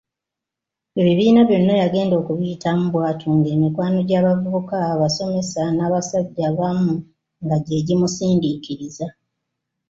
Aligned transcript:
Ebibiina 1.01 1.41
byonna 1.47 1.73
yagenda 1.81 2.13
okubiyitamu 2.21 2.83
bw’atyo 2.93 3.29
ng’emikwano 3.37 3.97
gy’abavubuka, 4.07 4.77
abasomesa, 4.93 5.63
n'abasajja 5.77 6.41
abamu 6.51 6.93
nga 7.43 7.57
gye 7.65 7.85
gimusindiikiriza. 7.87 9.07